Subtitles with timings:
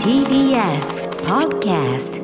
[0.00, 2.16] TBS Podcast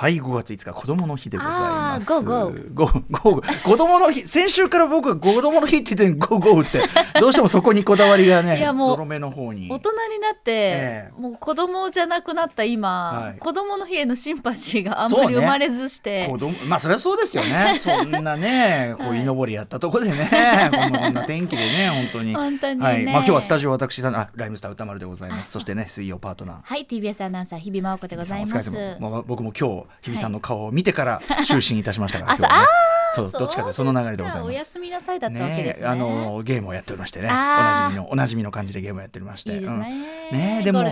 [0.00, 2.08] はい5月5日子供の日でございます。
[2.08, 2.72] ゴーゴー。
[2.72, 6.80] ゴーゴー子供の日先週から僕は子供の日って言ってゴーゴーって。
[7.20, 9.68] どうしてもそこにこだわりがねいやもうゾロ目の方に。
[9.70, 11.20] 大人になって、ええ。
[11.20, 13.38] もう子供じゃなくなった今、はい。
[13.38, 17.74] 子供の日へのシンパシーがあんまり生まれずして、子供まあそれはそうですよね。
[17.76, 19.20] そんなねこうはい。
[19.20, 22.34] 鯉のぼりやったとこでねこんなこんな天気でね本当に。
[22.34, 22.86] 本当にね。
[22.86, 23.04] はい。
[23.04, 25.50] まあ今日はスタジオ私さんあライムスター宇多丸でございます。
[25.50, 26.58] そしてね水曜パートナー。
[26.62, 28.70] はい TBS アナウンサー日比真央子でございます。
[28.98, 32.66] まあ、僕も今日日比さんの顔を見てから就寝いたしましたから、あ今日はね。
[33.12, 33.40] そそう。
[33.40, 34.58] どっちかとその流れでございおます。
[34.58, 35.86] 休みなさいだったわけですね。
[35.86, 39.54] あのゲームをやっておりましてねおなじみのおなじみの感じでゲームをやっておりまして。
[39.54, 40.38] いいですね,、うん。
[40.38, 40.82] ねでも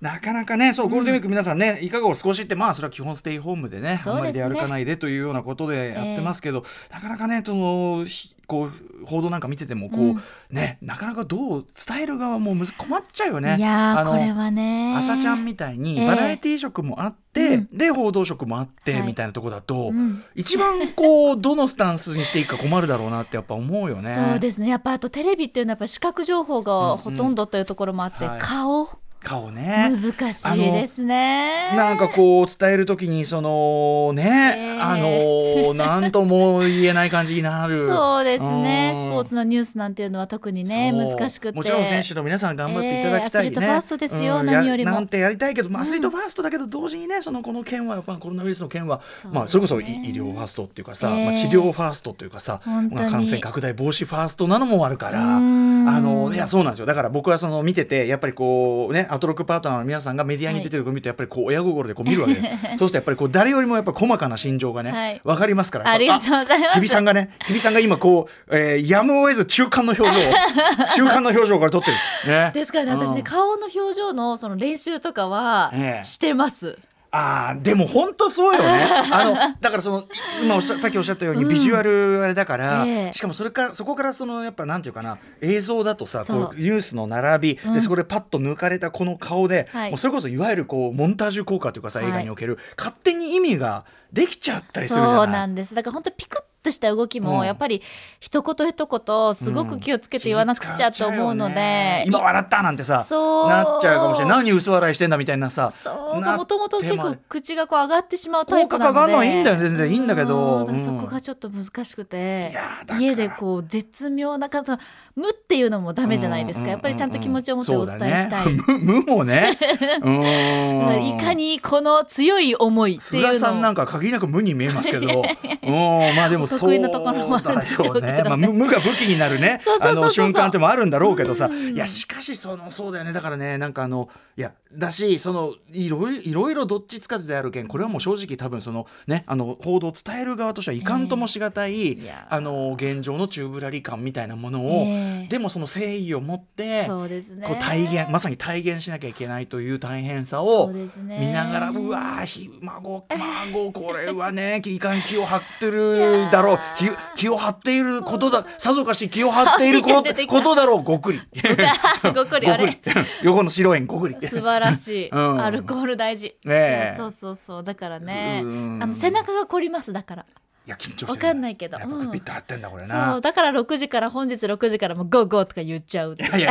[0.00, 10.22] なかなかねそうゴールデンウィーク皆さんね、いかがお過ごしってまあそれは基本ステイホームでねあんまり出歩かないでというようなことでやってますけど、なかなかねそのひこう報道なんか見ててもこう、うん。
[10.50, 13.56] ねなかなかどう伝える側もむず困っちゃうよね。
[13.58, 14.96] いやーあのこれはね。
[14.96, 16.06] 朝ちゃんみたいにええ。
[16.08, 17.68] バラエティー色もあって、うん。
[17.72, 19.02] で報道色もあって、はい。
[19.06, 20.24] みたいなとこだと、うん。
[20.34, 24.14] 一番こうどのスタンスにしていいか困るだろうなってやっぱ思うよね。
[24.14, 29.90] そうですねやっぱあとテレビっていうのはやっぱ視覚情報がほとんどというところもあって、うんはい顔顔ね。
[29.90, 31.72] 難しいですね。
[31.76, 34.80] なんかこう伝えるときにそのね、ええ。
[34.80, 37.86] あのなんとも言えない感じになる。
[37.86, 38.94] そうですね。
[38.96, 39.02] うん。
[39.02, 41.56] スポーツのニュースなんていうのは特にね難しくて。
[41.56, 44.90] もちろん選手の皆さん頑張っていただきたいね、ええアスリートファーストですようん何よりも。
[44.90, 51.26] やなんてやりたいけど、まあ、アスリートファーストだけど同時にねそのこの件はやっぱコロナウイルスの件は、そうまあ、それこそ医医療ファーストっていうかさ、ええ。
[51.26, 56.86] まあ、治療ファーストっていうかさ、まあ、感染拡大防止ファーストなのもあるからあのいやそうなんですよ。
[56.86, 62.48] だから僕はその見ててやっぱりこうねアトロックパートナーの皆さんがメディアに出てるのを見るとやっぱりこう親心でこう見るわけです。
[62.50, 65.20] そうするとやっぱりこう誰よりもやっぱり細かな心情がね、はい。
[65.24, 65.90] わかりますから。
[65.90, 66.74] ありがとうございます。
[66.74, 70.22] 日比さんがね日比さんが今こう、えーやむを得ず中間の表情を
[70.96, 71.96] 中間の表情から撮ってる。
[72.26, 73.22] ね、ですからね私ねうん。
[73.22, 76.04] 顔の表情のその練習とかはええ。
[76.04, 76.78] してます、
[77.12, 78.86] あーでも本当そうよね。
[79.10, 80.04] あのだからその
[80.42, 81.50] 今おっしゃさっきおっしゃったようにうん。
[81.50, 83.12] ビジュアルあれだから、ええ。
[83.12, 87.72] しかもそれからそこからそのやっぱなんていうかな映像だとさこうニュースの並び、うん。
[87.74, 89.90] でそこでパッと抜かれたこの顔で、はい。
[89.90, 92.08] もうそれこそいわゆるこうモンタージュ効果というかさはい。
[92.08, 95.16] 映画における、勝手に意味ができちゃったりするじゃない。
[95.16, 95.74] そうなんです。
[95.74, 97.46] だから本当ピクッとした動きも、うん。
[97.46, 97.82] やっぱり
[98.20, 103.48] 一言一言すごく気をつけて言わなくちゃと思うの気使っちゃうよでね、今笑ったなんてさそう。
[103.48, 104.38] なっちゃうかもしれない。
[104.38, 106.20] 何嘘笑いしてんだみたいなさそう。
[106.20, 108.94] なもともと結構口がこう上がってしまうタイ効果プなので。
[108.94, 110.66] かかるのはいいんだよ全然いいんだけど。
[110.66, 110.72] う。
[110.72, 110.80] ん。
[110.80, 112.56] そうんこがちょっと難しくて
[112.98, 114.70] 家でこう絶妙な感じ
[115.16, 116.68] 無っていうのもダメじゃないですか。
[116.68, 118.62] やっぱりちゃんと気持ちを持ってお伝えしたい、ね。
[118.66, 119.58] 無 無もね。
[119.60, 123.32] いかにこの強い思いっていうのを。
[123.32, 125.06] 菅さんなんか限りなく無に見えますけど。
[125.62, 126.16] うん。
[126.16, 128.12] まあでも得意なところもあるんでしょうけどね。
[128.18, 129.60] ねまあ、無無が武器になるね。
[129.80, 131.46] あの瞬間ってもあるんだろうけどさ。
[131.46, 133.12] うんいやしかしそのそうだよね。
[133.12, 145.28] だからねなんかあのいやだしそのいろいろいろいろどっちつかずであるけんこれはもう正直多分そのねあの報道を伝える側としてはいかんともしがたい、ええいやあの現状の宙ぶらり感みたいなものを、ええ。
[145.28, 147.46] でもその誠意を持ってそうですね。
[147.46, 156.58] こう体現まさに体現しなきゃいけないという大変さそを見ながらうわーひ孫孫これはねいかん気を張ってるだろう。
[156.76, 156.88] 気
[157.22, 158.46] 気を張っていることだ。
[158.58, 160.02] さぞかし気を張っているこ
[160.42, 160.82] とだろう。
[160.82, 161.20] ごっくり。
[162.14, 162.80] ごっくりあれ。
[163.22, 164.16] 横の白円ごっくり。
[164.26, 165.40] 素晴らしい、うん。
[165.40, 167.64] アルコール大事、ねそうそうそう。
[167.64, 168.40] だからね。
[168.42, 168.78] うん。
[168.82, 170.26] あの背中が凝りますだから
[170.66, 171.78] いや緊張してかんないけど。
[171.78, 172.06] やっぱうん。
[172.06, 173.20] グピッと張ってんだこれそなう。
[173.20, 176.12] だから6時から本日6時からもうゴーゴーとか言っちゃう。
[176.12, 176.50] っていやいや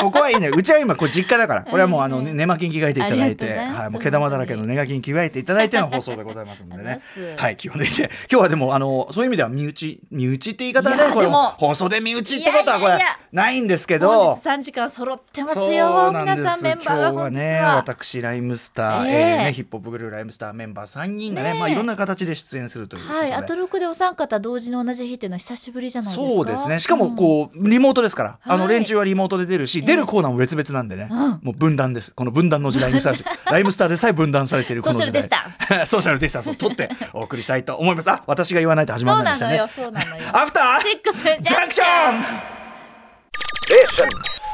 [0.00, 1.62] ここはいいねうちは今こう実家だから。
[1.62, 7.00] これはもうあの、ね、寝巻きに着替えていただいてはいもう毛玉だらけの寝巻きに着替えていただいての放送でございますのでね。
[7.36, 8.10] はい気を抜いて。
[8.30, 12.98] 今日はでもあのそういう意味では身内身内って言い方はいねこれ放送で身内ってことはこれ
[13.32, 17.22] ないんですけ本ど日3時間揃ってますよ皆さんメンバーが今日は。
[17.24, 19.14] 本日ねは私ライムスター、ええ。
[19.14, 26.34] えーね、ヒップホップグループライムスターメンバー3人がねまあ、いろんな形で出演するということで、はいアトロクでお三方同時に同じ日っていうのは久しぶりじゃないですか？
[26.34, 26.80] そうですね。
[26.80, 31.18] しかもこう、リモートですから、あのはい連中はリモートで出るし、出るコーナーも別々なんでね、うん。
[31.42, 32.12] もう分断です。
[32.14, 33.12] この分断の時代にさ
[33.50, 35.22] ライムスターでさえ分断されているこの時代。
[35.22, 38.10] ソーシャルディスタン ソーシャルディスタンスを取ってお送りしたいと思います。
[38.10, 40.22] あ私が言わないと始まそうらないでなしたねのよそうなのよ。
[40.32, 41.80] アフターシックスジャンクシ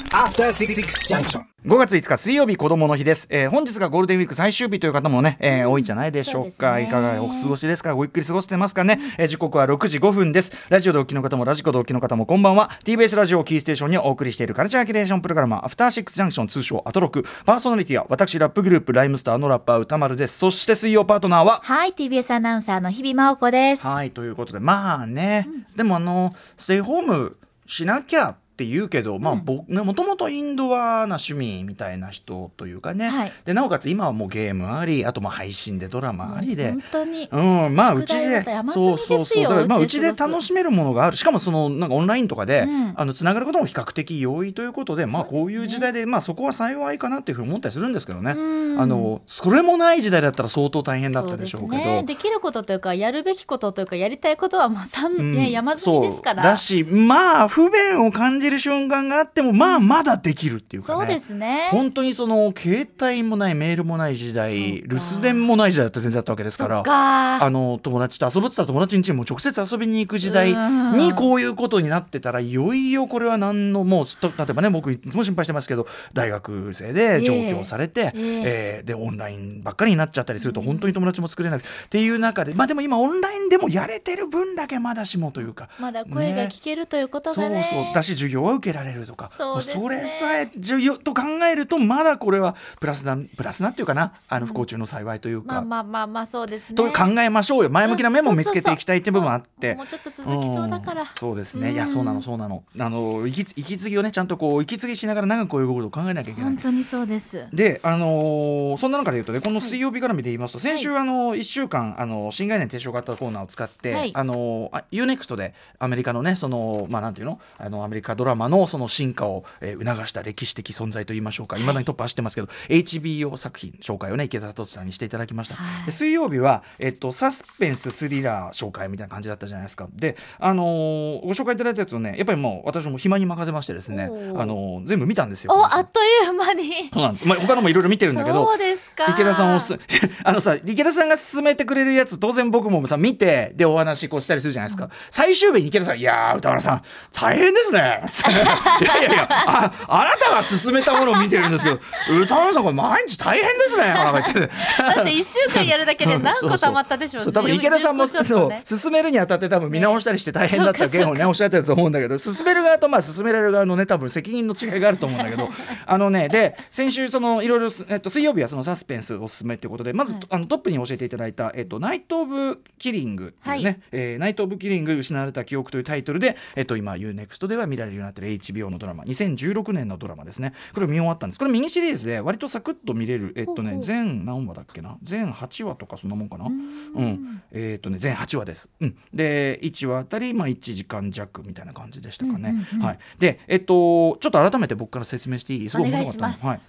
[0.01, 1.45] ジャンクショョンン After Six Junction.
[1.67, 6.77] 5月5日水曜日子供の日です、えー本日がゴールデンウィーク最終日という方もね、えー多いんじゃないでしょうか。
[6.77, 6.85] ね。
[6.85, 7.95] いかがお過ごしですか？
[7.95, 10.53] ごゆっくり過ごしてますかね、えー時刻は6時5分です。
[10.71, 12.71] ラジオでお聞きの方もラジコでお聞きの方もこんばんは。
[12.85, 17.25] TBS ラジオをキーステーションにお送りしているカルチャーキュレーションプログラムアフターシックスジャンクション通称アトロク。
[17.45, 20.39] パーソナリティは私ラップグループライムスターのラッパー歌丸です。
[20.39, 23.87] そして水曜パートナーははい TBS アナウンサーの日々真央子です。
[23.87, 24.61] はいということで。
[24.61, 27.37] まあね、でもあのステイホーム
[27.67, 33.33] しなきゃっって言うけど、まあもともとインドアな趣味みたいな人というかね、はい。
[33.47, 36.73] でなおかつ今はもうゲームありあとまあ配信でドラマありで。
[36.73, 36.83] 本。
[36.93, 39.43] 当に、うん、まあうちでそうそうそう。
[39.45, 41.17] だからまあうちで楽しめるものがある。
[41.17, 42.93] しかもそのなんかオンラインとかで、うん。
[42.97, 48.33] あのつながることも比較的容易ということでまあこういう時代でまあそこは幸いかなっていうふうに思ったりするんですけどね。
[48.33, 48.81] うん。
[48.81, 51.73] あのそれもない時代だったら相当大変だったでしょうけど。
[51.73, 55.35] そうですね、できることというかやるべきことというかやりたいことはまあ三、うん。
[55.35, 56.43] ね山積みですから。
[56.43, 60.99] だしまあ不便を感じる瞬間があってもまあまだできるっていうかね。
[60.99, 61.69] そうですね。
[61.71, 70.53] 本当にその携帯もないメールもない時代留守電もない時代だって全然あったわけですからあの友達と遊ぶってたら友達にも直接遊びに行く時代
[70.97, 78.43] にこういうことになってたらいよいよこれは何のもうと例えばね僕いつも心配してますけど大学生で上京されて、ええ。
[78.45, 85.69] えーでオンラインばっかりになっちゃったりすると本当に友達も作れなくっていう中でまあでも今オンラインでもやれてる分だけまだしもというか。
[85.79, 87.63] まだ声が聞けるということがね。
[87.63, 87.95] そうそう。
[87.95, 89.75] だし授業は受けられるとかそね。
[89.75, 96.77] もれさえ授業と考えるとまだこれはプラスなプラスなっていうかなあの不幸中の幸いというか、まあまあまあまあそうですね。
[96.77, 97.71] と考えましょうよ。
[97.71, 99.77] 前向きな面もうん見つけていきたいっていう部分もあって。
[99.77, 101.75] そうそうそうもうちょっと続きそうだから、んそうですね、うん。
[101.75, 102.65] いやそうなのそうなの。
[102.79, 106.51] あの息つ息継ぎをねちゃんとこう息継ぎしながら長くこういうことを考えなきゃいけない。
[106.51, 107.47] 本当にそうです。
[107.53, 114.13] で、あのーそんな中で言うとねこの水曜日絡みで言いますと、先週、あの1週間あの新概念提唱型コーナーを使って、はい。
[114.15, 117.41] あのー、UNEXT でアメリカのねそのまあなんていうの？
[117.59, 121.57] あのアメリカドラマのその進化を、えー促した歴史的存在と言いましょうか。
[121.59, 121.61] い。
[121.63, 125.87] まだにトップ走ってますけど、HBO 作品紹介をね池澤聡さんにしていただきました、はい。
[125.87, 129.89] で水曜日は、えっと、サスペンススリラー紹介みたいな感じだったじゃないですか。
[129.95, 135.55] で、あのーご紹介いただいたやつをねやっぱりもう私も暇に任せましてですね、あのー全部見たんですよ。
[135.55, 136.91] おあっという間に。
[136.93, 139.07] そうなんです、まあ、他のもいろいろ見てるんだけどそうですか。
[139.09, 139.79] 池田さんおす
[140.25, 146.83] あのさ池田さんが勧めてくれるやつ当然僕もさ見てでお話こうしたりするじゃないですか、最終日に池田さん「いやー歌丸さん
[147.13, 151.79] 大変ですね」いやいやいやああなたが勧めたものを見てるんですけど
[152.21, 154.51] 歌丸さんこれ毎日大変ですね」って。
[154.79, 157.23] だって一週間やるだけで何個溜まったでしょう。
[157.23, 165.49] そう多分池田さんも10個ちょそうめるにあたって多分見直したりして大変だった件をねおっしゃってると思うんだけど進める側とまあ進められる側のね多分責任の違いがあると思うんだけど
[165.87, 170.25] あのねで先週そのいろいろ、えっと、水曜日はそのサスペンスおすすめということでまず、はい。
[170.31, 173.81] あのトップに教えていただいた、えっと、ナイト・オブ・キリングっていうね、はい。
[173.93, 180.53] えーナイト・オブ・キリング失われた記憶というタイトルで、えっと、今 UNEXT では見られるようになってる HBO のドラマ2016年のドラマですね。
[180.75, 181.39] これ見終わったんです。
[181.39, 184.99] これミニシリーズで割とサクッと見れるえっとね全何話だっけな？
[185.03, 186.47] 全8話とかそんなもんかな？
[186.47, 187.43] うん。
[187.53, 195.69] えっとね全8話です、うん、で1話あたり、まあ、1時間弱みたいな感じでしたかね、はい、でえっとちょっと改めて僕から説明していい？
[195.69, 195.77] す。
[195.77, 196.27] ごい面白かったの。
[196.27, 196.61] お願いしますはい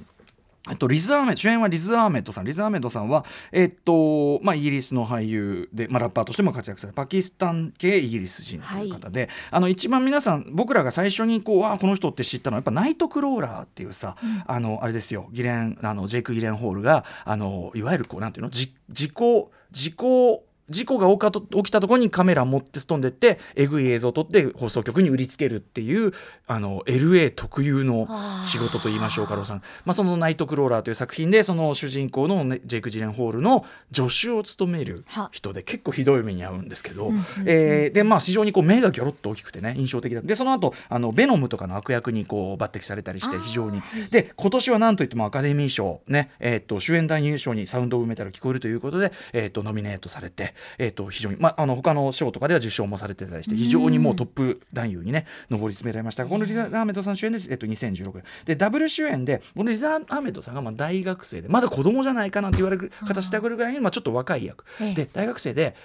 [0.70, 2.46] えっと、リズ・アーメ主演はリズ・アーメットさん。
[2.46, 14.16] リズ・アーメットさんは、えっとまあ、イギリスの俳優で、まあ、ラッパーとしても活躍されパキスタン系イギリス人という方で、あの一番皆さん僕らが最初にこうわあこの人って知ったのはやっぱナイトクローラーっていうさ、
[14.46, 15.30] あのあれですよ。
[15.32, 26.14] ギレンあのジェイク・ギレンホールがあのいわゆるこうなんていうのじ時効時効事故が起きたところにカメラ持ってす飛んでってえぐい映像を撮って放送局に売りつけるっていう
[26.48, 28.08] あの LA 特有の
[28.44, 37.12] 仕事と言いましょうかローさん、まあ、その「ナイトクローラー」という作品でその主人公の、ね、ジェイク・ジレンホールの助手を務める人で結構ひどい目に遭うんですけど、
[37.46, 43.82] えーでまあ非常にこう目がギョロッと大きくてね印象的だでその後あのベノムとかの悪役にこう抜擢されたりして非常に。
[44.10, 56.24] で今年は何といってもアカデミー賞ねえー、と主演男優賞に「サウンド・オブ・メタル」聞こえるということで、えー、とノミネートされて、えー、と非常に、まあ、あの他の賞とかでは受賞もされてたりして非常にもうトップ男優にね上り詰められました。
[56.24, 64.66] がこのリザ・アーメットさん主演です、えー、と2016年でダブル主演でこのリザ・アーメットさんがまあ大学生でまだ子供じゃないかなんて言われる形してくるぐらいに、まあ、ちょっと若い役。
[64.80, 64.94] ええ。
[64.94, 65.76] で大学生で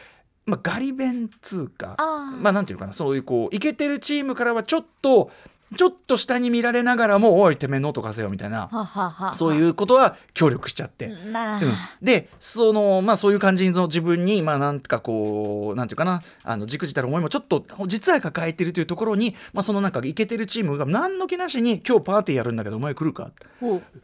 [0.46, 2.40] まあ、ガリ勉っつうかあー。
[2.40, 5.30] まあなんていうのかなそういうこうイケてるチームからはちょっと
[5.74, 8.68] ちょっと下に見られながらも「おいてめえノート貸せよ」みたいな。
[9.34, 11.06] そういうことは協力しちゃって。
[11.06, 11.32] うん、
[12.00, 16.22] でそのまあそういう感じの自分にまあなんかこうなんていうかな。
[16.44, 23.32] あの忸怩たる思いもちょっと実は抱えてるというところに、まあ、そのなんかイケてるチームが何の気なしに今日パーティーやるんだけどお前来るか？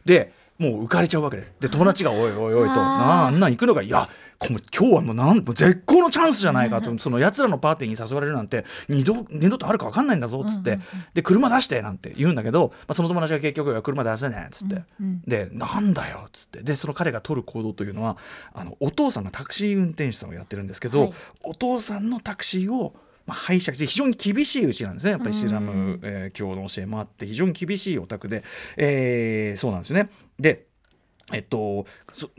[0.03, 1.45] でもう浮かれちゃうわけで。
[1.45, 4.09] すで友達が「おいおいおい」と「あんなん行くのがいや
[4.47, 4.59] 今
[4.89, 10.79] 日はもうなん絶好のチャンスじゃないかとそのやつらのパーティーに誘われるなんて二度二度とあるか分かんないんだぞっつって、
[11.13, 14.83] で車出してなんて言うんだけど、まあ、その友達が結局車出せねえっつって、
[15.27, 16.63] でなんだよっつって。
[16.63, 18.17] でその彼が取る行動というのは
[18.53, 21.13] あのお父さんがタクシー運転手さんをやってるんですけど、はい。
[21.43, 22.95] お父さんのタクシーを
[23.25, 25.11] まあ、拝借して非常に厳しいうちなんですね。
[25.11, 28.43] やっぱりイスラム、えー教の教えもあって非常に厳しいお宅で、
[28.75, 30.09] えーそうなんですよね。
[30.37, 30.65] で
[31.31, 32.29] えっと、そ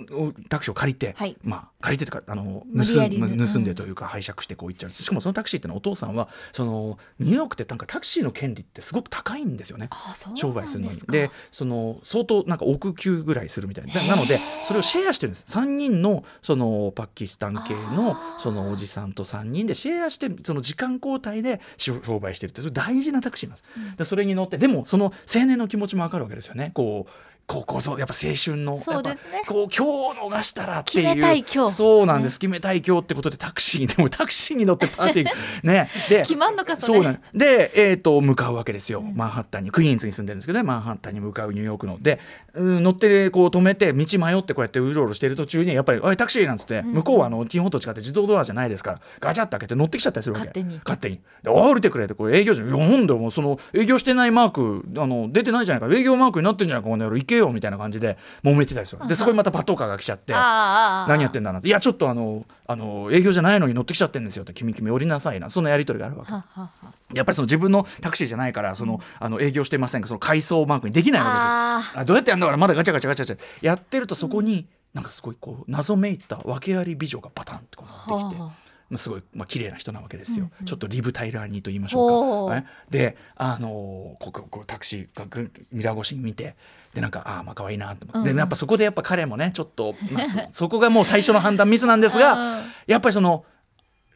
[0.48, 1.36] タクシーを借りて、はい。
[1.42, 9.88] まあ、借りてとかあの盗盗んでというか拝借してこう行っちゃうしかもそのタクシーってのはお父さんはそのニューヨークってなんかタクシーの権利ってすごく高いんですよね。
[10.34, 10.98] 商売するのに。
[11.08, 13.94] でその相当なんか億級ぐらいするみたいな。
[13.94, 15.44] ななのでそれをシェアしてるんです。
[15.48, 23.64] 3人のそのパキスタン系のそのおじさんと3人でシェアしてその時間交代で商商売してるってそれ大事なタクシーなんです、
[23.98, 26.70] でそれに乗ってでもその青年の気持ちもわかるわけですよね。
[26.74, 29.42] こう高校そうやっぱ青春のそうですね。
[29.46, 31.04] こう今日逃したらっていう。
[31.04, 31.74] 決めたい今日。
[31.74, 35.30] そうなんです、決めたい今日ってことでタクシーにでもタクシーに乗ってパーティー。
[35.62, 35.90] ね。
[36.08, 36.98] で決まんのかそれ。
[36.98, 39.70] そうなんで、えー、と向かうわけですよ、マンハッタンに。
[39.70, 40.62] クイーンズに住んでるんですけどね。
[40.62, 41.98] マンハッタンに向かうニューヨークの。
[42.00, 42.18] で、
[42.54, 50.46] うん乗ってこう止めて道迷ってこうやってうろうろしてる途中にやっぱり「おいタクシー!」なんつって、向こうはあの日本と違って自動ドアじゃないですからガチャって開けて乗ってきちゃったりするわけ。
[50.46, 50.80] 勝手に。
[50.84, 51.20] 勝手に。
[51.42, 52.68] でおい降りてくれってこれ営業じゃん。
[52.68, 55.94] いやなんだよもうその営業してないマークあの出てないじゃないか。
[55.94, 57.16] 営業マークになってんじゃないかこの野郎。
[57.16, 59.06] 行けよみたいな感じで揉めてたりする。
[59.06, 61.68] でそこにまたパトカーが来ちゃって何やってんだなって。
[61.68, 65.50] いやちょっとあのあの営業じゃないのに乗ってきちゃってんですよって君君降りなさいな。
[65.50, 67.16] そんなやり取りがあるわけ。
[67.16, 72.00] やっぱりその自分のタクシーじゃないからその、あの営業してませんがその回送マークにできないわあけですよ。
[72.00, 72.46] あどうやってやんだ？
[72.46, 73.66] からまだガチャガチャガチャガチャ。
[73.66, 78.63] やってるとそこに、なんかすごいこう謎めいた訳あり美女がパタンってこうなってきて。
[78.84, 82.56] はあまあ、すごい、まあ綺麗な人なわけですよ、ちょっとリブ・タイラーにと言いましょうか。
[82.56, 85.26] ねで、あのーこここうタクシーが
[85.72, 86.54] ミラー越しに見て
[86.94, 93.44] でなんかああまあ可愛いなと思って、でやっぱそこでやっぱ彼もねちょっと、まあ、そそこがもう最初の判断ミスなんですが、やっぱりその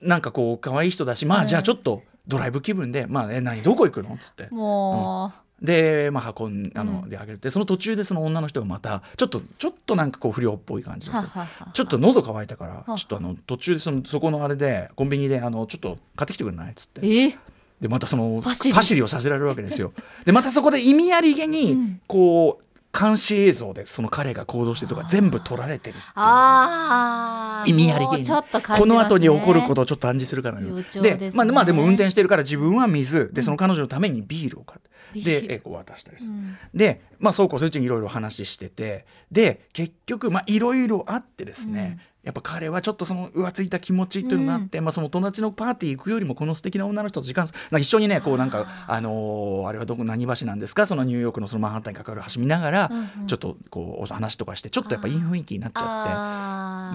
[0.00, 4.14] なんかこう可愛い人だしまあじゃあちょっとドライブ気分でまあえ何どこ行くの？
[4.14, 4.48] っつって。
[4.50, 11.24] もで、まあ、運んあの、であげてその途中でその女の人がまたちょっとちょっとなんかこう不良っぽい感じう、の
[11.72, 16.70] ちょっと喉乾いたからはちょっとあの途中でそのそこのあれでコンビニであのちょっと買ってきてくれない？
[16.70, 17.24] っつって。
[17.26, 17.36] え
[17.80, 18.74] でまたそのパシリ。
[18.74, 19.92] パシリをさせられるわけですよ。
[20.24, 22.64] でまたそこで意味ありげにこう
[22.98, 26.04] 監視映像でその彼が行動してるとか全部撮られてるっていう。
[26.16, 28.34] ああ意味ありげにね。
[28.76, 31.44] この後に起こることをちょっと暗示するから予兆でですね。
[31.44, 33.30] まあ、まあでも運転してるから自分は水。
[33.32, 36.34] でその彼女のためにビールを買って、でえ渡したりする、
[36.74, 39.06] でまあそうこうそっちにいろいろ話してて。
[39.30, 50.86] で結局まあいろいろあってですね、やっぱ彼はちょっとその浮ついた気持ちというのがあって、まあ、その友達のパーティー行くよりもこの素敵な女の人と時間一緒にねこうなんかあのーあれはどこ何橋なんですか？
[50.86, 52.90] そのニューヨークのそのマンハッタンにかかる橋見ながら、
[53.26, 56.12] ちょっとこう話とかしてちょっとやっぱいい雰囲気になっちゃあって。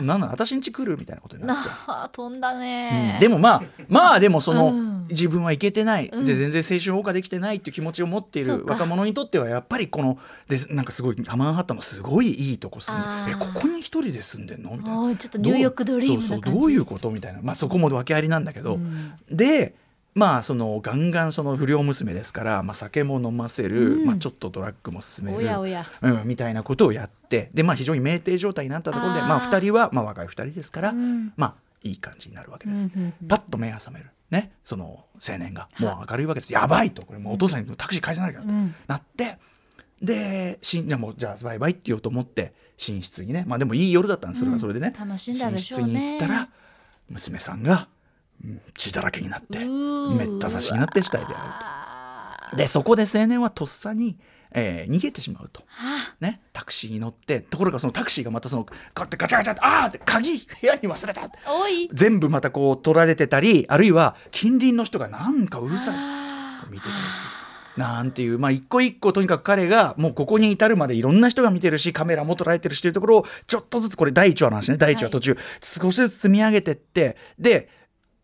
[0.02, 0.98] なんなん私んち来る？
[0.98, 1.70] みたいなことにーなって。
[1.88, 4.94] あー飛んだうねん、でもまあまあでもその、うん。
[5.10, 6.26] 自分はいけてない、うん。
[6.26, 14.78] で全然青春謳歌できてないっていう気持ちを持っている若者にとってはやっぱりこのでなんかすごいマンハッタンのすごいいいとこ住んでえここに一人で住んでんの？
[14.78, 15.16] みたいな。
[15.18, 16.50] ちょっとニューヨークドリームな感じ。
[16.52, 17.12] そうどういうこと？
[17.12, 19.14] みたいな、まあ、そこも訳ありなんだけど、うん。
[19.30, 19.76] で
[20.16, 24.06] まあそのガンガンその不良娘ですから、まあ、酒も飲ませる、うん。
[24.06, 25.86] まあ、ちょっとドラッグも進めるおやおや。
[26.02, 31.34] うん、みたいなことをやってで、まあ、非常に酩酊状態になったところでまあ、2人は、まあ、若い2人ですから、うん。
[31.36, 32.90] まあいい感じになるわけです。
[33.28, 35.68] パッと目が覚める、ね、その青年が。
[35.80, 36.54] もう明るいわけです。
[36.54, 37.06] やばいと。
[37.06, 38.40] これもうお父さんにタクシー返さなきゃ。
[38.40, 38.74] とうん。
[38.88, 39.38] なって、
[40.02, 43.44] でしんでもじゃあバイバイって言おうと思って寝室にね。
[43.48, 45.94] まあでもいい夜だったんですそれはそれでね、楽しんだで寝室しょうね。
[45.94, 46.50] に行ったら
[47.10, 47.88] 娘さんがうん
[48.76, 52.58] 血だらけになってめった刺しになって死体であるあと。
[52.58, 54.18] でそこで青年はとっさに、
[54.52, 55.64] えー逃げてしまうと。
[56.20, 61.30] ね、タクシーに乗ってところがそのタクシーがまたそのガチャガチャってああって鍵部屋に忘れた。
[61.92, 65.96] 全部またこう取られてたりあるいは近隣の人がなんかうるさい。
[65.98, 66.68] あ。
[66.70, 67.00] 見てたりす
[67.40, 67.44] る。
[67.78, 74.78] なんていうまあ一個一個とにかく彼がもうここに至るまでいろんな人が見てるしカメラも捉えてるしというところをちょっとずつこれ第1話の話ね。
[74.78, 77.70] 第1話途中、少しずつ積み上げてってで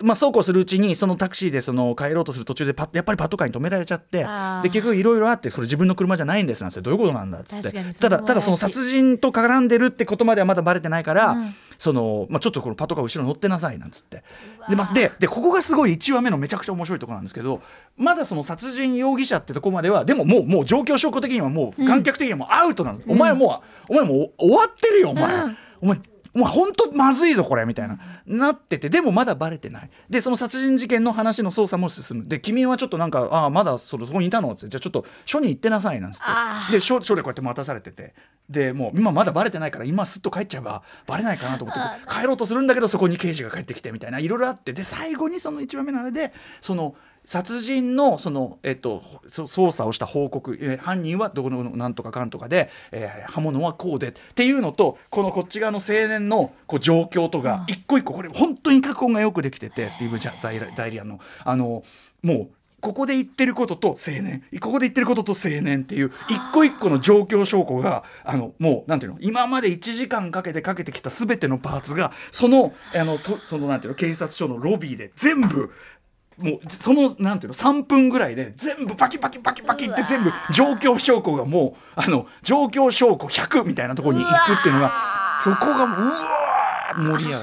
[0.01, 4.19] まあ、そうこうするうちにそのタクシーでその帰ろうとする途中でパッやっぱりパトカーに止められちゃって
[4.63, 6.79] で結局いろいろあってそれ自分の車じゃないんですなんて。
[6.79, 11.43] どういうことなんだっつってただただその殺人と絡んでるってことまではまだバレてないから、うん。
[11.77, 14.23] そのまあ、ちょっとこのパトカー後ろ乗ってなさいなんつって。
[14.69, 17.61] で,、まあ、ででここがすごい1話目のめちゃくちゃ面白いところなんですけど
[17.97, 25.57] まだその殺人容疑者ってとこまではでももうもう状況証拠的にはもう観客的にはもうアウトなの、お前はもうお前もう終わってるよお前、うん。
[25.81, 25.99] お前
[26.33, 29.89] お前本当まずいぞこれみたいな、なっててでもまだバレてない。
[30.09, 32.27] でその殺人事件の話の捜査も進む。
[32.27, 36.19] で君はちょっとなんかああまだそそこにいたのってじゃあちょっと署に行ってなさいなんつっ
[36.67, 36.73] て。
[36.73, 38.13] で署署でこうやって待たされてて。
[38.49, 44.19] でもう今まだバレてないから今すっと帰っちゃえばバレないかなと思って帰ろうとするんだけどそこに刑事が帰ってきてみたいな。
[44.19, 44.73] いろいろあって。
[44.73, 46.95] で最後にその1話目のあれでその
[47.25, 61.19] 殺人のその、えっと、そ捜査をした報告、えー犯人はどこのなんとかかんとかで、えー刃物はこうでっていうのとこのこっち側の青年のこう状況とか一個一個これ本当に脚本がよくできててスティーブ・ジャザイラザイリアンの。
[61.45, 61.83] あの
[62.21, 62.49] もう
[62.81, 75.71] ここで言ってることと青年ここで言ってることと青年っていう一個一個の状況証拠があのもうなんていうの今まで1時間かけてかけてきた全てのパーツがそのあのとそのなんていうの警察署のロビーで全部
[76.39, 84.89] もうそのなんていうの3分ぐらいで全部パキパキパキパキって全部状況証拠がもうあの状況証拠100みたいなところに行くっていうのが
[85.43, 87.39] そこがうわー盛り上が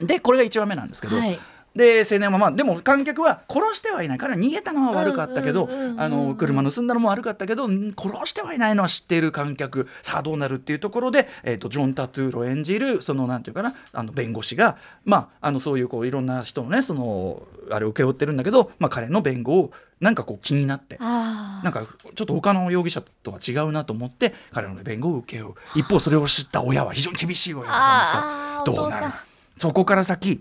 [0.00, 0.06] る。
[0.06, 1.38] でこれが1話目なんですけど、はい
[1.76, 5.68] で青年はまあでも観客は殺してはいないから逃げたのは悪かったけど
[5.98, 9.86] あの車盗んだのも悪かったけどん殺してはいないのは知っている観客。
[10.02, 20.96] さあどうなるっていうところで、えー、とジョン・タトゥーロを演じるそのなんていうかなあの弁護士が、まあ、あのそういうこういろんな人のねそのあれを請け負ってるんだけど、まあ、彼の弁護をなんかこう気になって。
[21.00, 25.54] あなんかちょっと他の容疑者とは違うなと思って彼の弁護を受け負う。
[25.74, 28.18] 一方それを知った親は非常に厳しい親なんですか
[28.58, 29.06] らどうなる？
[29.58, 30.40] そこから先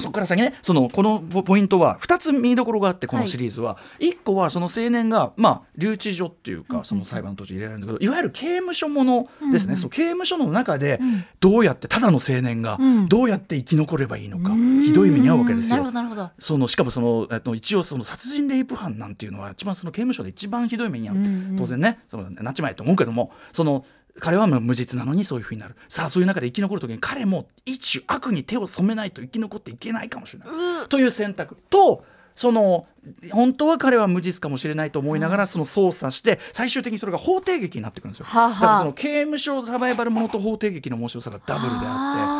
[0.00, 11.00] そこから先ねそのこのポポイントは2つ見どころがあってこのシリーズは、1個はその青年が、まあ、留置所っていうかその裁判の途中に入れられるんだけどいわゆる刑務所ものですね、その刑務所の中で
[11.40, 13.08] どうやってただの青年がん。
[13.08, 16.30] どうやって生き残ればいいのか、ひどい目に遭うわけですなるよほどなるほど。
[16.38, 21.56] そのしかもそのえっと一応その殺人レイプ犯なんていうのは一番その刑務所で一番ひどい目に遭う、うんうん。
[21.58, 23.84] 当然ねそのなっちまえと思うけどもその
[24.20, 25.76] 彼は無実なのにそういうふうになる。
[25.88, 30.46] さあそういう中で生き残る時に彼も一種悪に手を染めないと生き残っていけないかもしれな
[30.84, 31.56] い、という選択。
[31.70, 32.86] とその
[33.32, 42.37] 本当は彼は無実かもしれないと思いながらその捜査して最終的にそれが法廷劇になってくるんですよ、だからその刑務所サバイバルものと法廷劇の面白さがダブルであって。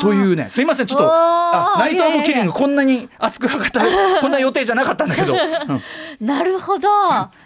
[0.00, 3.80] というねすいませんちょっとあナイト・アム・キリングこんなに熱くなかった
[4.20, 5.36] こんな予定じゃなかったんだけど、う
[6.24, 6.88] んなるほど。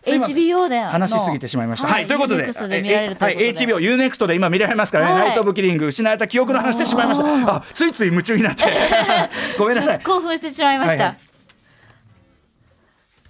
[0.04, 1.88] HBO で話しすぎてしまいました。
[1.88, 5.22] はい、ということで、はい HBO、UNEXT で今見られますからね、はい。
[5.28, 7.26] ナイト・オブ・キリング、失われた記憶の話してしまいました。
[7.56, 8.64] あ、ついつい夢中になって。
[9.58, 10.00] ごめんなさい。
[10.00, 11.18] 興奮してしまいました、はいはい。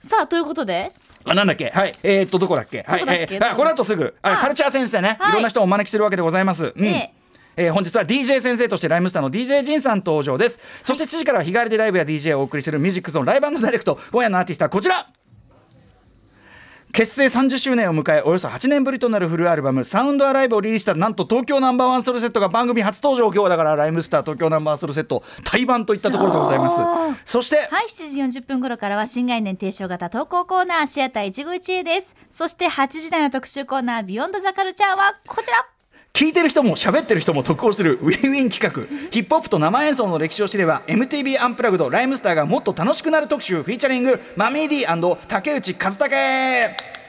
[0.06, 0.92] さあということで。
[1.24, 5.30] あ、なんだっけ、はい、えー、っと、どこだっけ、はい、えーあ、この後すぐ、カルチャー先生ね、はい。
[5.30, 6.72] いろんな人をお招きするわけでございます。
[6.76, 6.86] うん。
[6.86, 7.19] ええ
[7.56, 15.06] えー本日は DJ 先生としてライムスターの DJ ジンさん登場です、そして7時からは日帰りでライブや DJ をお送りするミュージックゾーンライブダイレクト今夜のアーティストはこちら。
[16.92, 23.26] 結成30周年を迎えおよそ8年ぶりとなるフルアルバム「サウンドアライブ」をリリースしたなんと東京ナンバーワンソウルセットが番組初登場。
[23.26, 26.80] 今日はだからライムスター東京ナンバーワンソウルセット対バンといったところでございます。
[27.24, 32.16] そしてはい7時40分頃からは新概念提唱型投稿コーナーシアター一期一会です。
[32.28, 35.64] そして8時台の特集コーナー Beyond the Culture はこちら
[36.12, 38.84] 聞いてる人も喋ってる人も得をするウィンウィン企画。
[39.10, 46.99] ヒップホップと生演奏の歴史を知れば MTV アンプラグドライムスターがもっと楽しくなる特集 featuring マミーディ竹内和武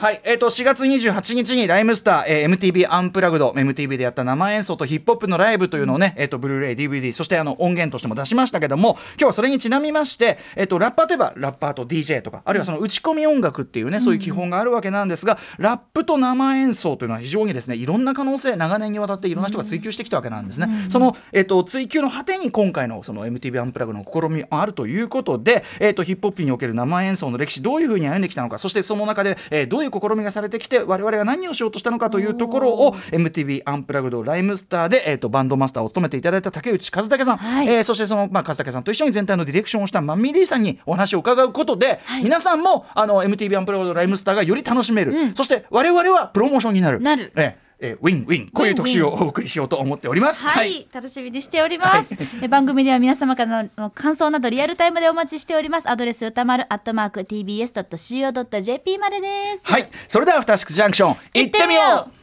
[0.00, 37.68] はい、えー、と4月28日にライムスター、えー MTV アンプラグド MTV でやった生演奏とヒップホップのライブというのをね、えー、とブルーレイ DVD そしてあの音源としても出しましたけども今日はそれにちなみまして、えー、とラッパーといえばラッパーと DJ とかあるいはその打ち込み音楽っていうねそういう基本があるわけなんですが、ラップと生演奏というのは非常にですねいろんな可能性長年にわたっていろんな人が追求してきたわけなんですね、その、えー、と追求の果てに今回のその MTV アンプラグの試みもあるということで、えー、とヒップホップにおける生演奏の歴史どういうふうに歩んできたのかそしてその中で、えーどういう試みがされてきて我々が何をしようとしたのかというところを MTV アンプラグドライムスターで、えー、とバンドマスターを務めていただいた竹内和武さん、はい。
[37.68, 47.00] えーそしてその、まあ、和武さんと一緒に全体のディレクションをしたマンミーディさんにお話を伺うことで、皆さんもあの MTV アンプラグドライムスターがより楽しめる、そして我々はプロモーションになる。
[47.00, 47.32] なる。
[47.36, 50.46] えーえーウィンウィンこういう特集をお送りしようと思っております。
[50.46, 55.90] はい、楽しみにしております、え番組では皆様からの感想などリアルタイムでお待ちしております。
[55.90, 59.66] アドレス歌丸アットマーク tbs.co.jp までです。
[59.66, 62.20] はい、それではアフターシックスジャンクション行ってみよう。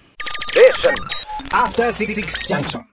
[1.52, 2.14] After Six
[2.48, 2.84] Junction.